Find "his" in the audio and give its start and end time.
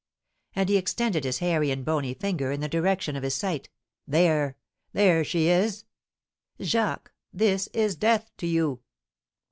1.23-1.37, 3.21-3.35